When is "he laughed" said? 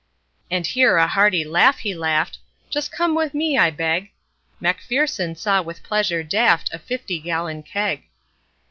1.77-2.39